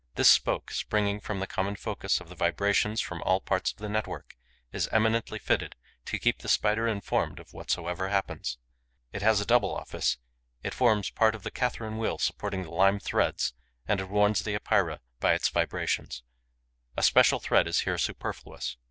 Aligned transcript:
This 0.15 0.31
spoke, 0.31 0.71
springing 0.71 1.19
from 1.19 1.39
the 1.39 1.45
common 1.45 1.75
focus 1.75 2.19
of 2.19 2.27
the 2.27 2.33
vibrations 2.33 3.01
from 3.01 3.21
all 3.21 3.39
parts 3.39 3.71
of 3.71 3.77
the 3.77 3.87
network, 3.87 4.35
is 4.71 4.87
eminently 4.91 5.37
fitted 5.37 5.75
to 6.05 6.17
keep 6.17 6.39
the 6.39 6.47
Spider 6.49 6.87
informed 6.87 7.37
of 7.39 7.53
whatsoever 7.53 8.09
happens. 8.09 8.57
It 9.13 9.21
has 9.21 9.39
a 9.39 9.45
double 9.45 9.71
office: 9.75 10.17
it 10.63 10.73
forms 10.73 11.11
part 11.11 11.35
of 11.35 11.43
the 11.43 11.51
Catherine 11.51 11.99
wheel 11.99 12.17
supporting 12.17 12.63
the 12.63 12.71
lime 12.71 12.99
threads 12.99 13.53
and 13.87 13.99
it 14.01 14.09
warns 14.09 14.39
the 14.39 14.55
Epeira 14.55 15.01
by 15.19 15.35
its 15.35 15.49
vibrations. 15.49 16.23
A 16.97 17.03
special 17.03 17.39
thread 17.39 17.67
is 17.67 17.81
here 17.81 17.99
superfluous. 17.99 18.77